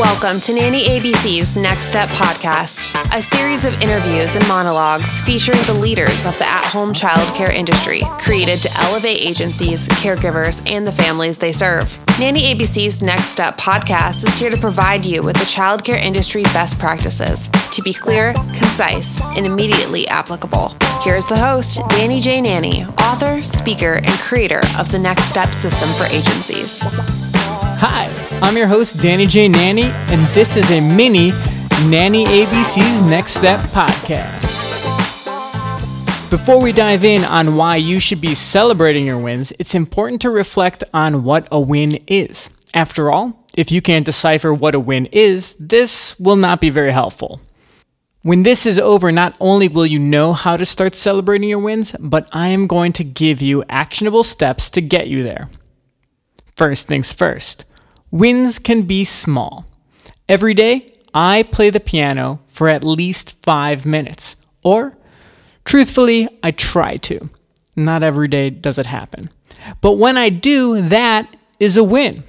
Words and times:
Welcome 0.00 0.40
to 0.40 0.54
Nanny 0.54 0.86
ABC's 0.86 1.54
Next 1.54 1.84
Step 1.84 2.08
podcast, 2.08 2.94
a 3.14 3.20
series 3.20 3.66
of 3.66 3.78
interviews 3.82 4.34
and 4.34 4.48
monologues 4.48 5.20
featuring 5.20 5.60
the 5.64 5.74
leaders 5.74 6.24
of 6.24 6.36
the 6.38 6.46
at 6.46 6.64
home 6.64 6.94
childcare 6.94 7.52
industry, 7.52 8.00
created 8.18 8.60
to 8.60 8.70
elevate 8.80 9.20
agencies, 9.20 9.86
caregivers, 9.88 10.62
and 10.64 10.86
the 10.86 10.92
families 10.92 11.36
they 11.36 11.52
serve. 11.52 11.94
Nanny 12.18 12.54
ABC's 12.54 13.02
Next 13.02 13.26
Step 13.26 13.58
podcast 13.58 14.26
is 14.26 14.34
here 14.38 14.48
to 14.48 14.56
provide 14.56 15.04
you 15.04 15.22
with 15.22 15.36
the 15.36 15.44
childcare 15.44 16.00
industry 16.00 16.42
best 16.44 16.78
practices 16.78 17.50
to 17.72 17.82
be 17.82 17.92
clear, 17.92 18.32
concise, 18.32 19.20
and 19.36 19.44
immediately 19.44 20.08
applicable. 20.08 20.74
Here's 21.02 21.26
the 21.26 21.38
host, 21.38 21.80
Danny 21.90 22.18
J. 22.18 22.40
Nanny, 22.40 22.86
author, 22.98 23.44
speaker, 23.44 23.96
and 23.96 24.08
creator 24.20 24.62
of 24.78 24.90
the 24.90 24.98
Next 24.98 25.24
Step 25.24 25.50
system 25.50 25.90
for 25.90 26.10
agencies. 26.14 27.21
Hi, 27.84 28.08
I'm 28.40 28.56
your 28.56 28.68
host, 28.68 29.02
Danny 29.02 29.26
J. 29.26 29.48
Nanny, 29.48 29.82
and 29.82 30.24
this 30.36 30.56
is 30.56 30.70
a 30.70 30.80
mini 30.80 31.30
Nanny 31.90 32.24
ABC's 32.26 33.10
Next 33.10 33.32
Step 33.34 33.58
podcast. 33.70 34.40
Before 36.30 36.60
we 36.60 36.70
dive 36.70 37.02
in 37.02 37.24
on 37.24 37.56
why 37.56 37.74
you 37.74 37.98
should 37.98 38.20
be 38.20 38.36
celebrating 38.36 39.04
your 39.04 39.18
wins, 39.18 39.52
it's 39.58 39.74
important 39.74 40.22
to 40.22 40.30
reflect 40.30 40.84
on 40.94 41.24
what 41.24 41.48
a 41.50 41.58
win 41.58 42.00
is. 42.06 42.50
After 42.72 43.10
all, 43.10 43.44
if 43.54 43.72
you 43.72 43.82
can't 43.82 44.06
decipher 44.06 44.54
what 44.54 44.76
a 44.76 44.78
win 44.78 45.06
is, 45.06 45.56
this 45.58 46.16
will 46.20 46.36
not 46.36 46.60
be 46.60 46.70
very 46.70 46.92
helpful. 46.92 47.40
When 48.22 48.44
this 48.44 48.64
is 48.64 48.78
over, 48.78 49.10
not 49.10 49.36
only 49.40 49.66
will 49.66 49.86
you 49.86 49.98
know 49.98 50.34
how 50.34 50.56
to 50.56 50.64
start 50.64 50.94
celebrating 50.94 51.48
your 51.48 51.58
wins, 51.58 51.96
but 51.98 52.28
I 52.30 52.46
am 52.50 52.68
going 52.68 52.92
to 52.92 53.02
give 53.02 53.42
you 53.42 53.64
actionable 53.68 54.22
steps 54.22 54.70
to 54.70 54.80
get 54.80 55.08
you 55.08 55.24
there. 55.24 55.50
First 56.54 56.86
things 56.86 57.12
first. 57.12 57.64
Wins 58.12 58.58
can 58.58 58.82
be 58.82 59.06
small. 59.06 59.64
Every 60.28 60.52
day, 60.52 60.94
I 61.14 61.44
play 61.44 61.70
the 61.70 61.80
piano 61.80 62.40
for 62.46 62.68
at 62.68 62.84
least 62.84 63.34
five 63.42 63.86
minutes. 63.86 64.36
Or, 64.62 64.98
truthfully, 65.64 66.28
I 66.42 66.50
try 66.50 66.98
to. 66.98 67.30
Not 67.74 68.02
every 68.02 68.28
day 68.28 68.50
does 68.50 68.78
it 68.78 68.84
happen. 68.84 69.30
But 69.80 69.92
when 69.92 70.18
I 70.18 70.28
do, 70.28 70.82
that 70.82 71.34
is 71.58 71.78
a 71.78 71.82
win. 71.82 72.22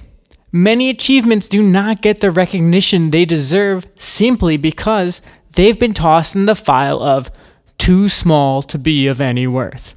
Many 0.50 0.88
achievements 0.88 1.48
do 1.48 1.62
not 1.62 2.00
get 2.00 2.20
the 2.22 2.30
recognition 2.30 3.10
they 3.10 3.26
deserve 3.26 3.86
simply 3.98 4.56
because 4.56 5.20
they've 5.52 5.78
been 5.78 5.92
tossed 5.92 6.34
in 6.34 6.46
the 6.46 6.54
file 6.54 7.02
of 7.02 7.30
too 7.76 8.08
small 8.08 8.62
to 8.62 8.78
be 8.78 9.06
of 9.06 9.20
any 9.20 9.46
worth. 9.46 9.94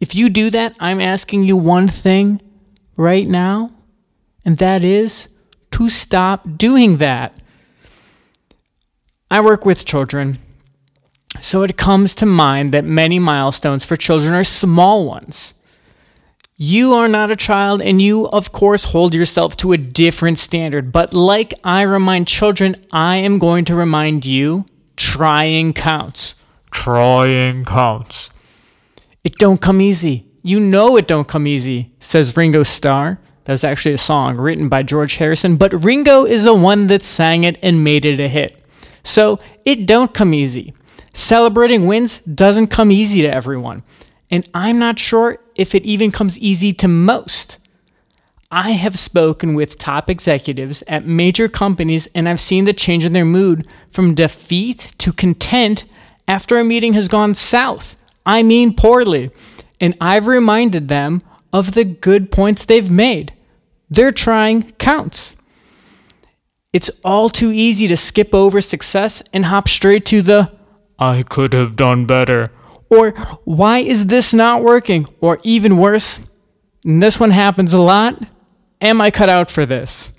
If 0.00 0.16
you 0.16 0.30
do 0.30 0.50
that, 0.50 0.74
I'm 0.80 1.00
asking 1.00 1.44
you 1.44 1.56
one 1.56 1.86
thing 1.86 2.40
right 2.96 3.28
now 3.28 3.77
and 4.44 4.58
that 4.58 4.84
is 4.84 5.28
to 5.72 5.88
stop 5.88 6.56
doing 6.56 6.98
that. 6.98 7.34
I 9.30 9.40
work 9.40 9.64
with 9.64 9.84
children, 9.84 10.38
so 11.40 11.62
it 11.62 11.76
comes 11.76 12.14
to 12.16 12.26
mind 12.26 12.72
that 12.72 12.84
many 12.84 13.18
milestones 13.18 13.84
for 13.84 13.96
children 13.96 14.32
are 14.32 14.44
small 14.44 15.06
ones. 15.06 15.54
You 16.56 16.94
are 16.94 17.06
not 17.06 17.30
a 17.30 17.36
child, 17.36 17.80
and 17.80 18.02
you, 18.02 18.28
of 18.30 18.50
course, 18.50 18.84
hold 18.84 19.14
yourself 19.14 19.56
to 19.58 19.72
a 19.72 19.78
different 19.78 20.40
standard. 20.40 20.90
But 20.90 21.14
like 21.14 21.54
I 21.62 21.82
remind 21.82 22.26
children, 22.26 22.84
I 22.92 23.16
am 23.16 23.38
going 23.38 23.64
to 23.66 23.76
remind 23.76 24.26
you 24.26 24.66
trying 24.96 25.72
counts. 25.72 26.34
Trying 26.72 27.64
counts. 27.64 28.30
It 29.22 29.36
don't 29.36 29.60
come 29.60 29.80
easy. 29.80 30.26
You 30.42 30.58
know 30.58 30.96
it 30.96 31.06
don't 31.06 31.28
come 31.28 31.46
easy, 31.46 31.94
says 32.00 32.36
Ringo 32.36 32.64
Starr. 32.64 33.20
That 33.48 33.54
was 33.54 33.64
actually 33.64 33.94
a 33.94 33.98
song 33.98 34.36
written 34.36 34.68
by 34.68 34.82
George 34.82 35.14
Harrison, 35.14 35.56
but 35.56 35.82
Ringo 35.82 36.26
is 36.26 36.44
the 36.44 36.52
one 36.52 36.86
that 36.88 37.02
sang 37.02 37.44
it 37.44 37.58
and 37.62 37.82
made 37.82 38.04
it 38.04 38.20
a 38.20 38.28
hit. 38.28 38.62
So 39.02 39.40
it 39.64 39.86
don't 39.86 40.12
come 40.12 40.34
easy. 40.34 40.74
Celebrating 41.14 41.86
wins 41.86 42.18
doesn't 42.18 42.66
come 42.66 42.92
easy 42.92 43.22
to 43.22 43.34
everyone, 43.34 43.84
and 44.30 44.46
I'm 44.52 44.78
not 44.78 44.98
sure 44.98 45.38
if 45.54 45.74
it 45.74 45.86
even 45.86 46.12
comes 46.12 46.38
easy 46.38 46.74
to 46.74 46.88
most. 46.88 47.56
I 48.50 48.72
have 48.72 48.98
spoken 48.98 49.54
with 49.54 49.78
top 49.78 50.10
executives 50.10 50.82
at 50.86 51.06
major 51.06 51.48
companies 51.48 52.06
and 52.14 52.28
I've 52.28 52.40
seen 52.40 52.66
the 52.66 52.74
change 52.74 53.06
in 53.06 53.14
their 53.14 53.24
mood 53.24 53.66
from 53.90 54.14
defeat 54.14 54.94
to 54.98 55.10
content 55.10 55.86
after 56.26 56.58
a 56.58 56.64
meeting 56.64 56.92
has 56.92 57.08
gone 57.08 57.34
south. 57.34 57.96
I 58.26 58.42
mean 58.42 58.74
poorly. 58.74 59.30
And 59.80 59.96
I've 60.02 60.26
reminded 60.26 60.88
them 60.88 61.22
of 61.50 61.72
the 61.72 61.84
good 61.84 62.30
points 62.30 62.66
they've 62.66 62.90
made. 62.90 63.32
They're 63.90 64.12
trying 64.12 64.72
counts. 64.72 65.36
It's 66.72 66.90
all 67.02 67.28
too 67.28 67.50
easy 67.50 67.88
to 67.88 67.96
skip 67.96 68.34
over 68.34 68.60
success 68.60 69.22
and 69.32 69.46
hop 69.46 69.68
straight 69.68 70.04
to 70.06 70.22
the 70.22 70.52
I 70.98 71.22
could 71.22 71.52
have 71.52 71.76
done 71.76 72.06
better. 72.06 72.50
Or 72.90 73.10
why 73.44 73.78
is 73.78 74.06
this 74.06 74.34
not 74.34 74.62
working? 74.62 75.06
Or 75.20 75.38
even 75.42 75.78
worse, 75.78 76.20
and 76.84 77.02
this 77.02 77.20
one 77.20 77.30
happens 77.30 77.72
a 77.72 77.78
lot. 77.78 78.20
Am 78.80 79.00
I 79.00 79.10
cut 79.10 79.28
out 79.28 79.50
for 79.50 79.66
this? 79.66 80.12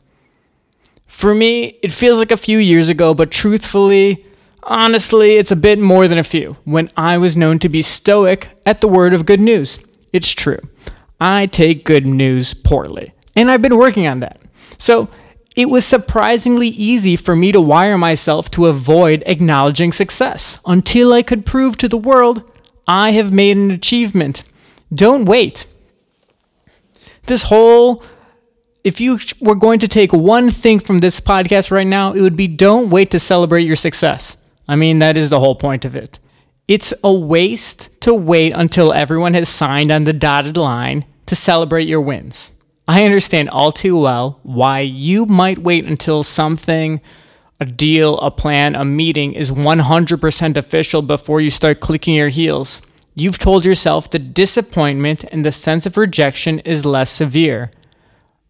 For 1.07 1.33
me, 1.35 1.79
it 1.83 1.91
feels 1.91 2.17
like 2.17 2.31
a 2.31 2.37
few 2.37 2.57
years 2.57 2.87
ago, 2.89 3.13
but 3.13 3.31
truthfully, 3.31 4.25
honestly, 4.63 5.33
it's 5.33 5.51
a 5.51 5.55
bit 5.55 5.79
more 5.79 6.07
than 6.07 6.17
a 6.17 6.23
few 6.23 6.57
when 6.63 6.89
I 6.95 7.17
was 7.17 7.35
known 7.35 7.59
to 7.59 7.69
be 7.69 7.81
stoic 7.81 8.49
at 8.65 8.81
the 8.81 8.87
word 8.87 9.13
of 9.13 9.25
good 9.25 9.41
news. 9.41 9.79
It's 10.13 10.31
true. 10.31 10.59
I 11.19 11.47
take 11.47 11.83
good 11.83 12.05
news 12.05 12.53
poorly. 12.53 13.13
And 13.39 13.49
I've 13.49 13.61
been 13.61 13.77
working 13.77 14.05
on 14.05 14.19
that. 14.19 14.37
So 14.77 15.07
it 15.55 15.69
was 15.69 15.85
surprisingly 15.85 16.67
easy 16.67 17.15
for 17.15 17.37
me 17.37 17.53
to 17.53 17.61
wire 17.61 17.97
myself 17.97 18.51
to 18.51 18.65
avoid 18.65 19.23
acknowledging 19.25 19.93
success 19.93 20.59
until 20.65 21.13
I 21.13 21.21
could 21.21 21.45
prove 21.45 21.77
to 21.77 21.87
the 21.87 21.95
world 21.95 22.43
I 22.85 23.11
have 23.11 23.31
made 23.31 23.55
an 23.55 23.71
achievement. 23.71 24.43
Don't 24.93 25.23
wait. 25.23 25.67
This 27.27 27.43
whole, 27.43 28.03
if 28.83 28.99
you 28.99 29.19
were 29.39 29.55
going 29.55 29.79
to 29.79 29.87
take 29.87 30.11
one 30.11 30.49
thing 30.49 30.81
from 30.81 30.97
this 30.97 31.21
podcast 31.21 31.71
right 31.71 31.87
now, 31.87 32.11
it 32.11 32.19
would 32.19 32.35
be 32.35 32.47
don't 32.47 32.89
wait 32.89 33.09
to 33.11 33.21
celebrate 33.21 33.63
your 33.63 33.77
success. 33.77 34.35
I 34.67 34.75
mean, 34.75 34.99
that 34.99 35.15
is 35.15 35.29
the 35.29 35.39
whole 35.39 35.55
point 35.55 35.85
of 35.85 35.95
it. 35.95 36.19
It's 36.67 36.93
a 37.05 37.13
waste 37.13 37.87
to 38.01 38.13
wait 38.13 38.51
until 38.53 38.91
everyone 38.91 39.33
has 39.33 39.47
signed 39.47 39.91
on 39.91 40.03
the 40.03 40.11
dotted 40.11 40.57
line 40.57 41.05
to 41.27 41.37
celebrate 41.37 41.87
your 41.87 42.01
wins. 42.01 42.51
I 42.89 43.03
understand 43.03 43.51
all 43.51 43.71
too 43.71 43.95
well 43.95 44.39
why 44.41 44.79
you 44.79 45.27
might 45.27 45.59
wait 45.59 45.85
until 45.85 46.23
something, 46.23 47.01
a 47.59 47.65
deal, 47.65 48.17
a 48.17 48.31
plan, 48.31 48.73
a 48.73 48.83
meeting 48.83 49.33
is 49.33 49.51
100% 49.51 50.57
official 50.57 51.03
before 51.03 51.39
you 51.39 51.51
start 51.51 51.81
clicking 51.81 52.15
your 52.15 52.29
heels. 52.29 52.81
You've 53.13 53.37
told 53.37 53.63
yourself 53.63 54.09
the 54.09 54.17
disappointment 54.17 55.23
and 55.25 55.45
the 55.45 55.51
sense 55.51 55.85
of 55.85 55.97
rejection 55.97 56.57
is 56.61 56.83
less 56.83 57.11
severe, 57.11 57.69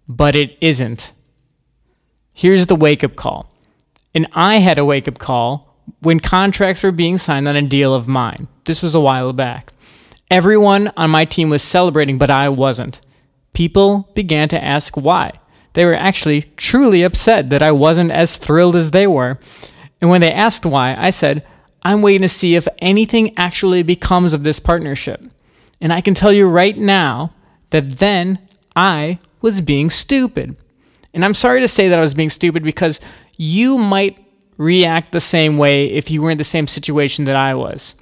but 0.07 0.37
it 0.37 0.57
isn't. 0.61 1.11
Here's 2.31 2.67
the 2.67 2.77
wake 2.77 3.03
up 3.03 3.17
call. 3.17 3.51
And 4.15 4.25
I 4.31 4.59
had 4.59 4.79
a 4.79 4.85
wake 4.85 5.09
up 5.09 5.19
call 5.19 5.75
when 5.99 6.21
contracts 6.21 6.81
were 6.81 6.93
being 6.93 7.17
signed 7.17 7.49
on 7.49 7.57
a 7.57 7.61
deal 7.61 7.93
of 7.93 8.07
mine. 8.07 8.47
This 8.63 8.81
was 8.81 8.95
a 8.95 9.01
while 9.01 9.33
back. 9.33 9.73
Everyone 10.31 10.93
on 10.95 11.09
my 11.09 11.25
team 11.25 11.49
was 11.49 11.61
celebrating, 11.61 12.17
but 12.17 12.29
I 12.29 12.47
wasn't 12.47 13.01
people 13.59 14.09
began 14.15 14.47
to 14.47 14.63
ask 14.63 14.95
why. 14.95 15.29
They 15.73 15.85
were 15.85 15.93
actually 15.93 16.43
truly 16.55 17.03
upset 17.03 17.49
that 17.49 17.61
I 17.61 17.73
wasn't 17.73 18.09
as 18.09 18.37
thrilled 18.37 18.73
as 18.77 18.91
they 18.91 19.05
were. 19.05 19.37
And 19.99 20.09
when 20.09 20.21
they 20.21 20.31
asked 20.31 20.65
why, 20.65 20.95
I 20.97 21.09
said, 21.09 21.45
I'm 21.83 22.01
waiting 22.01 22.21
to 22.21 22.29
see 22.29 22.55
if 22.55 22.69
anything 22.77 23.37
actually 23.37 23.83
becomes 23.83 24.31
of 24.31 24.45
this 24.45 24.61
partnership. 24.61 25.21
And 25.81 25.91
I 25.91 25.99
can 25.99 26.13
tell 26.13 26.31
you 26.31 26.47
right 26.47 26.77
now 26.77 27.33
that 27.71 27.97
then 27.99 28.39
I 28.77 29.19
was 29.41 29.59
being 29.59 29.89
stupid. 29.89 30.55
And 31.13 31.25
I'm 31.25 31.33
sorry 31.33 31.59
to 31.59 31.67
say 31.67 31.89
that 31.89 31.99
I 31.99 32.01
was 32.01 32.13
being 32.13 32.29
stupid 32.29 32.63
because 32.63 33.01
you 33.35 33.77
might 33.77 34.25
react 34.55 35.11
the 35.11 35.19
same 35.19 35.57
way 35.57 35.91
if 35.91 36.09
you 36.09 36.21
were 36.21 36.31
in 36.31 36.37
the 36.37 36.45
same 36.45 36.65
situation 36.65 37.25
that 37.25 37.35
I 37.35 37.55
was. 37.55 37.95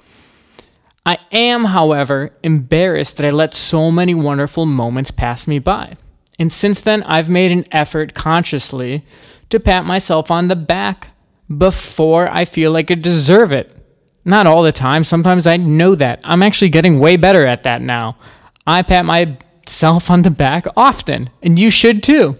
I 1.08 1.16
am, 1.32 1.64
however, 1.64 2.32
embarrassed 2.42 3.16
that 3.16 3.24
I 3.24 3.30
let 3.30 3.54
so 3.54 3.90
many 3.90 4.14
wonderful 4.14 4.66
moments 4.66 5.10
pass 5.10 5.46
me 5.46 5.58
by. 5.58 5.96
And 6.38 6.52
since 6.52 6.82
then, 6.82 7.02
I've 7.04 7.30
made 7.30 7.50
an 7.50 7.64
effort 7.72 8.12
consciously 8.12 9.06
to 9.48 9.58
pat 9.58 9.86
myself 9.86 10.30
on 10.30 10.48
the 10.48 10.54
back 10.54 11.08
before 11.48 12.28
I 12.28 12.44
feel 12.44 12.72
like 12.72 12.90
I 12.90 12.94
deserve 12.94 13.52
it. 13.52 13.74
Not 14.26 14.46
all 14.46 14.62
the 14.62 14.70
time, 14.70 15.02
sometimes 15.02 15.46
I 15.46 15.56
know 15.56 15.94
that. 15.94 16.20
I'm 16.24 16.42
actually 16.42 16.68
getting 16.68 16.98
way 16.98 17.16
better 17.16 17.46
at 17.46 17.62
that 17.62 17.80
now. 17.80 18.18
I 18.66 18.82
pat 18.82 19.06
myself 19.06 20.10
on 20.10 20.20
the 20.20 20.30
back 20.30 20.66
often, 20.76 21.30
and 21.42 21.58
you 21.58 21.70
should 21.70 22.02
too. 22.02 22.36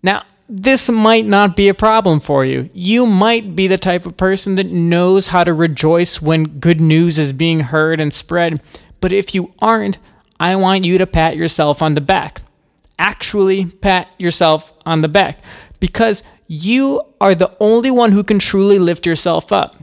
Now, 0.00 0.22
this 0.54 0.90
might 0.90 1.24
not 1.24 1.56
be 1.56 1.68
a 1.68 1.74
problem 1.74 2.20
for 2.20 2.44
you. 2.44 2.68
You 2.74 3.06
might 3.06 3.56
be 3.56 3.66
the 3.66 3.78
type 3.78 4.04
of 4.04 4.18
person 4.18 4.56
that 4.56 4.66
knows 4.66 5.28
how 5.28 5.44
to 5.44 5.54
rejoice 5.54 6.20
when 6.20 6.60
good 6.60 6.78
news 6.78 7.18
is 7.18 7.32
being 7.32 7.60
heard 7.60 8.02
and 8.02 8.12
spread. 8.12 8.60
But 9.00 9.14
if 9.14 9.34
you 9.34 9.54
aren't, 9.60 9.96
I 10.38 10.56
want 10.56 10.84
you 10.84 10.98
to 10.98 11.06
pat 11.06 11.36
yourself 11.36 11.80
on 11.80 11.94
the 11.94 12.02
back. 12.02 12.42
Actually, 12.98 13.64
pat 13.64 14.14
yourself 14.18 14.74
on 14.84 15.00
the 15.00 15.08
back 15.08 15.38
because 15.80 16.22
you 16.46 17.00
are 17.18 17.34
the 17.34 17.56
only 17.58 17.90
one 17.90 18.12
who 18.12 18.22
can 18.22 18.38
truly 18.38 18.78
lift 18.78 19.06
yourself 19.06 19.52
up. 19.52 19.82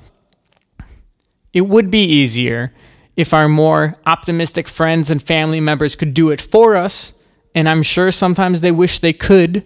It 1.51 1.61
would 1.61 1.89
be 1.89 2.03
easier 2.03 2.75
if 3.15 3.33
our 3.33 3.49
more 3.49 3.95
optimistic 4.05 4.67
friends 4.67 5.09
and 5.09 5.19
family 5.19 5.59
members 5.59 5.95
could 5.95 6.13
do 6.13 6.29
it 6.29 6.39
for 6.39 6.75
us, 6.75 7.13
and 7.55 7.67
I'm 7.67 7.81
sure 7.81 8.11
sometimes 8.11 8.61
they 8.61 8.71
wish 8.71 8.99
they 8.99 9.13
could, 9.13 9.65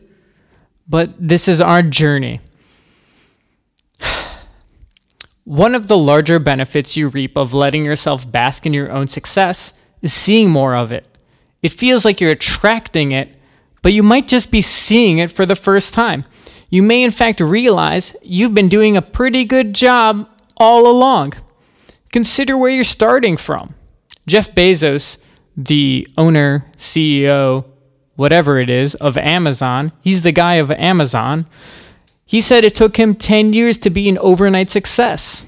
but 0.93 1.09
this 1.17 1.47
is 1.47 1.59
our 1.59 1.81
journey. 1.81 2.39
One 5.43 5.73
of 5.73 5.87
the 5.87 5.97
larger 5.97 6.37
benefits 6.37 6.95
you 6.95 7.07
reap 7.07 7.35
of 7.35 7.51
letting 7.51 7.83
yourself 7.83 8.31
bask 8.31 8.67
in 8.67 8.75
your 8.75 8.91
own 8.91 9.07
success 9.07 9.73
is 10.03 10.13
seeing 10.13 10.51
more 10.51 10.75
of 10.75 10.91
it. 10.91 11.07
It 11.63 11.71
feels 11.71 12.05
like 12.05 12.21
you're 12.21 12.29
attracting 12.29 13.11
it, 13.11 13.35
but 13.81 13.91
you 13.91 14.03
might 14.03 14.27
just 14.27 14.51
be 14.51 14.61
seeing 14.61 15.17
it 15.17 15.31
for 15.31 15.47
the 15.47 15.55
first 15.55 15.95
time. 15.95 16.25
You 16.69 16.83
may, 16.83 17.01
in 17.01 17.09
fact, 17.09 17.39
realize 17.39 18.15
you've 18.21 18.53
been 18.53 18.69
doing 18.69 18.95
a 18.95 19.01
pretty 19.01 19.45
good 19.45 19.73
job 19.73 20.29
all 20.57 20.87
along. 20.87 21.33
Consider 22.11 22.55
where 22.55 22.69
you're 22.69 22.83
starting 22.83 23.35
from. 23.35 23.73
Jeff 24.27 24.53
Bezos, 24.53 25.17
the 25.57 26.07
owner, 26.19 26.71
CEO, 26.77 27.65
whatever 28.15 28.59
it 28.59 28.69
is, 28.69 28.95
of 28.95 29.17
Amazon, 29.17 29.91
he's 30.01 30.21
the 30.21 30.31
guy 30.31 30.55
of 30.55 30.71
Amazon. 30.71 31.45
He 32.25 32.41
said 32.41 32.63
it 32.63 32.75
took 32.75 32.97
him 32.97 33.15
10 33.15 33.53
years 33.53 33.77
to 33.79 33.89
be 33.89 34.09
an 34.09 34.17
overnight 34.19 34.69
success. 34.69 35.45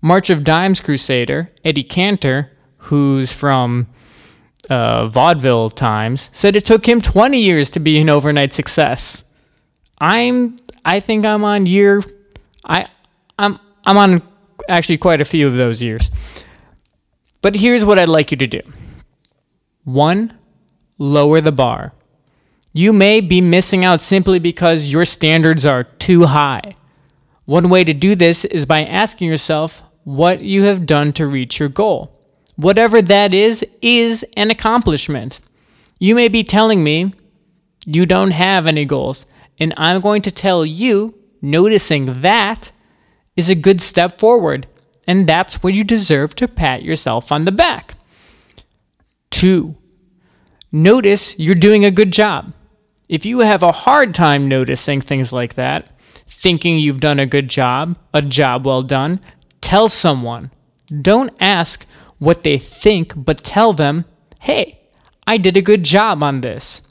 March 0.00 0.30
of 0.30 0.44
Dimes 0.44 0.80
crusader, 0.80 1.50
Eddie 1.64 1.84
Cantor, 1.84 2.50
who's 2.78 3.32
from 3.32 3.86
uh, 4.68 5.08
vaudeville 5.08 5.70
times, 5.70 6.30
said 6.32 6.56
it 6.56 6.64
took 6.64 6.88
him 6.88 7.00
20 7.00 7.38
years 7.38 7.70
to 7.70 7.80
be 7.80 8.00
an 8.00 8.08
overnight 8.08 8.52
success. 8.52 9.24
I'm, 10.00 10.56
I 10.84 11.00
think 11.00 11.26
I'm 11.26 11.44
on 11.44 11.66
year, 11.66 12.02
I, 12.64 12.86
I'm, 13.38 13.58
I'm 13.84 13.98
on 13.98 14.22
actually 14.68 14.98
quite 14.98 15.20
a 15.20 15.24
few 15.24 15.46
of 15.46 15.56
those 15.56 15.82
years. 15.82 16.10
But 17.42 17.56
here's 17.56 17.84
what 17.84 17.98
I'd 17.98 18.08
like 18.08 18.30
you 18.30 18.36
to 18.38 18.46
do 18.46 18.60
one, 19.84 20.38
lower 21.00 21.40
the 21.40 21.50
bar. 21.50 21.92
You 22.72 22.92
may 22.92 23.20
be 23.20 23.40
missing 23.40 23.84
out 23.84 24.00
simply 24.00 24.38
because 24.38 24.92
your 24.92 25.04
standards 25.04 25.66
are 25.66 25.82
too 25.82 26.26
high. 26.26 26.76
One 27.46 27.68
way 27.68 27.82
to 27.82 27.92
do 27.92 28.14
this 28.14 28.44
is 28.44 28.64
by 28.64 28.84
asking 28.84 29.28
yourself 29.28 29.82
what 30.04 30.40
you 30.40 30.62
have 30.64 30.86
done 30.86 31.12
to 31.14 31.26
reach 31.26 31.58
your 31.58 31.68
goal. 31.68 32.16
Whatever 32.54 33.02
that 33.02 33.34
is, 33.34 33.64
is 33.82 34.24
an 34.36 34.50
accomplishment. 34.50 35.40
You 35.98 36.14
may 36.14 36.28
be 36.28 36.44
telling 36.44 36.84
me 36.84 37.14
you 37.86 38.06
don't 38.06 38.30
have 38.32 38.66
any 38.66 38.84
goals, 38.84 39.26
and 39.58 39.74
I'm 39.76 40.00
going 40.00 40.22
to 40.22 40.30
tell 40.30 40.64
you 40.64 41.18
noticing 41.42 42.20
that 42.20 42.70
is 43.34 43.50
a 43.50 43.54
good 43.54 43.80
step 43.80 44.20
forward, 44.20 44.66
and 45.06 45.28
that's 45.28 45.62
where 45.62 45.72
you 45.72 45.82
deserve 45.82 46.36
to 46.36 46.46
pat 46.46 46.82
yourself 46.82 47.32
on 47.32 47.46
the 47.46 47.52
back. 47.52 47.94
Two, 49.30 49.76
notice 50.72 51.38
you're 51.38 51.54
doing 51.54 51.84
a 51.84 51.90
good 51.90 52.12
job. 52.12 52.52
If 53.08 53.26
you 53.26 53.40
have 53.40 53.62
a 53.62 53.72
hard 53.72 54.14
time 54.14 54.48
noticing 54.48 55.00
things 55.00 55.32
like 55.32 55.54
that, 55.54 55.88
thinking 56.26 56.78
you've 56.78 57.00
done 57.00 57.18
a 57.18 57.26
good 57.26 57.48
job, 57.48 57.98
a 58.14 58.22
job 58.22 58.64
well 58.64 58.82
done, 58.82 59.20
tell 59.60 59.88
someone. 59.88 60.50
Don't 61.02 61.32
ask 61.40 61.84
what 62.18 62.42
they 62.42 62.58
think, 62.58 63.12
but 63.16 63.42
tell 63.42 63.72
them, 63.72 64.04
hey, 64.40 64.80
I 65.26 65.38
did 65.38 65.56
a 65.56 65.62
good 65.62 65.82
job 65.82 66.22
on 66.22 66.40
this. 66.40 66.82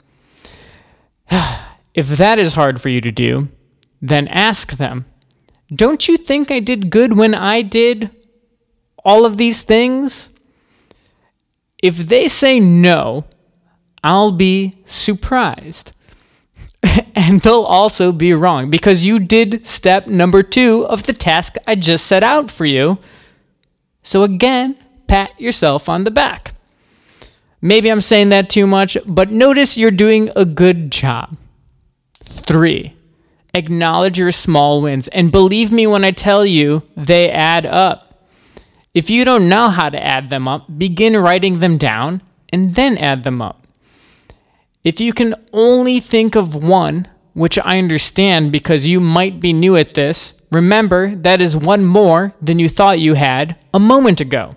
if 1.94 2.08
that 2.08 2.38
is 2.38 2.54
hard 2.54 2.80
for 2.80 2.88
you 2.88 3.00
to 3.00 3.10
do, 3.10 3.48
then 4.00 4.28
ask 4.28 4.72
them, 4.72 5.06
don't 5.74 6.08
you 6.08 6.16
think 6.16 6.50
I 6.50 6.60
did 6.60 6.90
good 6.90 7.16
when 7.16 7.34
I 7.34 7.62
did 7.62 8.10
all 9.04 9.24
of 9.24 9.36
these 9.36 9.62
things? 9.62 10.30
If 11.82 11.96
they 11.96 12.28
say 12.28 12.60
no, 12.60 13.24
I'll 14.02 14.32
be 14.32 14.82
surprised. 14.86 15.92
and 17.14 17.40
they'll 17.40 17.62
also 17.62 18.12
be 18.12 18.32
wrong 18.32 18.70
because 18.70 19.04
you 19.04 19.18
did 19.18 19.66
step 19.66 20.06
number 20.06 20.42
two 20.42 20.86
of 20.86 21.04
the 21.04 21.12
task 21.12 21.56
I 21.66 21.74
just 21.74 22.06
set 22.06 22.22
out 22.22 22.50
for 22.50 22.64
you. 22.64 22.98
So, 24.02 24.22
again, 24.22 24.76
pat 25.06 25.38
yourself 25.38 25.88
on 25.88 26.04
the 26.04 26.10
back. 26.10 26.54
Maybe 27.60 27.90
I'm 27.90 28.00
saying 28.00 28.30
that 28.30 28.48
too 28.48 28.66
much, 28.66 28.96
but 29.06 29.30
notice 29.30 29.76
you're 29.76 29.90
doing 29.90 30.30
a 30.34 30.46
good 30.46 30.90
job. 30.90 31.36
Three, 32.22 32.94
acknowledge 33.52 34.18
your 34.18 34.32
small 34.32 34.80
wins. 34.80 35.08
And 35.08 35.30
believe 35.30 35.70
me 35.70 35.86
when 35.86 36.04
I 36.04 36.10
tell 36.12 36.46
you, 36.46 36.82
they 36.96 37.30
add 37.30 37.66
up. 37.66 38.28
If 38.94 39.10
you 39.10 39.24
don't 39.24 39.48
know 39.48 39.68
how 39.68 39.90
to 39.90 40.02
add 40.02 40.30
them 40.30 40.48
up, 40.48 40.78
begin 40.78 41.16
writing 41.16 41.58
them 41.58 41.76
down 41.76 42.22
and 42.50 42.74
then 42.74 42.96
add 42.96 43.24
them 43.24 43.42
up. 43.42 43.66
If 44.82 45.00
you 45.00 45.12
can 45.12 45.34
only 45.52 46.00
think 46.00 46.34
of 46.34 46.54
one, 46.54 47.08
which 47.34 47.58
I 47.58 47.78
understand 47.78 48.50
because 48.52 48.88
you 48.88 49.00
might 49.00 49.40
be 49.40 49.52
new 49.52 49.76
at 49.76 49.94
this, 49.94 50.34
remember 50.50 51.14
that 51.16 51.42
is 51.42 51.56
one 51.56 51.84
more 51.84 52.34
than 52.40 52.58
you 52.58 52.68
thought 52.68 52.98
you 52.98 53.14
had 53.14 53.56
a 53.74 53.80
moment 53.80 54.20
ago. 54.20 54.56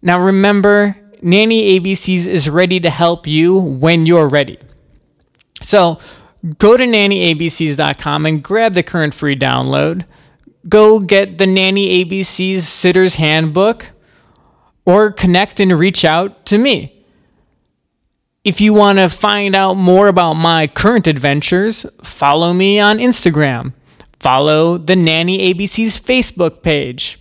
Now 0.00 0.20
remember, 0.20 0.96
Nanny 1.22 1.80
ABCs 1.80 2.26
is 2.26 2.48
ready 2.48 2.78
to 2.80 2.90
help 2.90 3.26
you 3.26 3.56
when 3.58 4.06
you're 4.06 4.28
ready. 4.28 4.58
So 5.62 5.98
go 6.58 6.76
to 6.76 6.84
nannyabcs.com 6.84 8.26
and 8.26 8.42
grab 8.42 8.74
the 8.74 8.82
current 8.82 9.14
free 9.14 9.36
download. 9.36 10.04
Go 10.68 11.00
get 11.00 11.38
the 11.38 11.46
Nanny 11.46 12.04
ABC's 12.04 12.68
Sitter's 12.68 13.14
Handbook 13.14 13.86
or 14.84 15.10
connect 15.10 15.60
and 15.60 15.72
reach 15.72 16.04
out 16.04 16.44
to 16.46 16.58
me. 16.58 16.93
If 18.44 18.60
you 18.60 18.74
want 18.74 18.98
to 18.98 19.08
find 19.08 19.56
out 19.56 19.78
more 19.78 20.06
about 20.06 20.34
my 20.34 20.66
current 20.66 21.06
adventures, 21.06 21.86
follow 22.02 22.52
me 22.52 22.78
on 22.78 22.98
Instagram. 22.98 23.72
Follow 24.20 24.76
the 24.76 24.94
Nanny 24.94 25.54
ABC's 25.54 25.98
Facebook 25.98 26.62
page. 26.62 27.18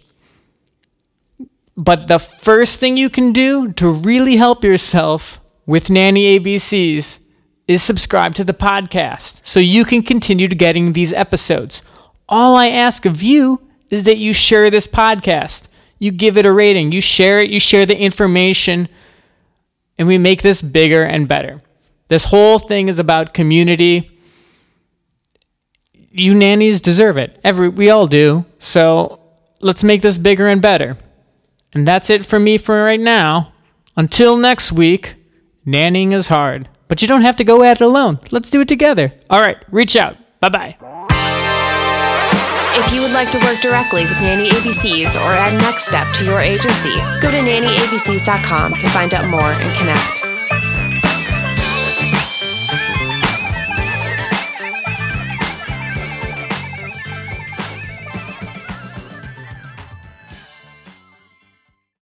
But 1.77 2.07
the 2.07 2.19
first 2.19 2.77
thing 2.77 2.97
you 2.97 3.09
can 3.09 3.31
do 3.31 3.71
to 3.73 3.89
really 3.89 4.35
help 4.35 4.65
yourself 4.65 5.39
with 5.65 5.89
Nanny 5.89 6.37
ABCs 6.37 7.19
is 7.69 7.81
subscribe 7.81 8.35
to 8.35 8.43
the 8.43 8.53
podcast 8.53 9.39
so 9.43 9.61
you 9.61 9.85
can 9.85 10.03
continue 10.03 10.49
to 10.49 10.55
getting 10.55 10.91
these 10.91 11.13
episodes. 11.13 11.81
All 12.27 12.57
I 12.57 12.67
ask 12.67 13.05
of 13.05 13.23
you 13.23 13.61
is 13.89 14.03
that 14.03 14.17
you 14.17 14.33
share 14.33 14.69
this 14.69 14.87
podcast. 14.87 15.67
You 15.99 16.11
give 16.11 16.37
it 16.37 16.45
a 16.45 16.51
rating, 16.51 16.91
you 16.91 16.99
share 16.99 17.39
it, 17.39 17.49
you 17.49 17.61
share 17.61 17.85
the 17.85 17.97
information, 17.97 18.89
and 19.97 20.07
we 20.07 20.17
make 20.17 20.41
this 20.41 20.61
bigger 20.61 21.03
and 21.03 21.27
better. 21.27 21.61
This 22.07 22.25
whole 22.25 22.59
thing 22.59 22.89
is 22.89 22.99
about 22.99 23.33
community. 23.33 24.11
You 26.11 26.35
nannies 26.35 26.81
deserve 26.81 27.17
it. 27.17 27.39
Every 27.43 27.69
we 27.69 27.89
all 27.89 28.07
do. 28.07 28.45
So 28.59 29.19
let's 29.61 29.83
make 29.83 30.01
this 30.01 30.17
bigger 30.17 30.47
and 30.47 30.61
better. 30.61 30.97
And 31.73 31.87
that's 31.87 32.09
it 32.09 32.25
for 32.25 32.39
me 32.39 32.57
for 32.57 32.83
right 32.83 32.99
now. 32.99 33.53
Until 33.95 34.37
next 34.37 34.71
week, 34.71 35.15
nannying 35.65 36.13
is 36.13 36.27
hard, 36.27 36.67
but 36.87 37.01
you 37.01 37.07
don't 37.07 37.21
have 37.21 37.35
to 37.37 37.43
go 37.43 37.63
at 37.63 37.81
it 37.81 37.83
alone. 37.83 38.19
Let's 38.31 38.49
do 38.49 38.61
it 38.61 38.67
together. 38.67 39.13
All 39.29 39.41
right, 39.41 39.57
reach 39.71 39.95
out. 39.95 40.17
Bye 40.39 40.49
bye. 40.49 40.77
If 40.79 41.02
you 42.93 43.01
would 43.01 43.11
like 43.11 43.31
to 43.31 43.39
work 43.39 43.59
directly 43.59 44.03
with 44.03 44.21
Nanny 44.21 44.49
ABCs 44.49 45.15
or 45.15 45.33
add 45.33 45.53
Next 45.61 45.85
Step 45.85 46.07
to 46.15 46.23
your 46.25 46.39
agency, 46.39 46.93
go 47.21 47.31
to 47.31 47.37
nannyabcs.com 47.37 48.73
to 48.75 48.89
find 48.89 49.13
out 49.13 49.27
more 49.29 49.41
and 49.41 49.77
connect. 49.77 50.22